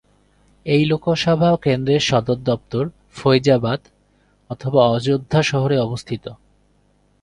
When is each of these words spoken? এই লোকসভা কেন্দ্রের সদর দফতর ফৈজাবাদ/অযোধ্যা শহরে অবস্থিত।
এই 0.65 0.85
লোকসভা 0.85 1.57
কেন্দ্রের 1.63 2.01
সদর 2.01 2.43
দফতর 2.43 2.89
ফৈজাবাদ/অযোধ্যা 3.15 5.41
শহরে 5.41 5.77
অবস্থিত। 5.77 6.27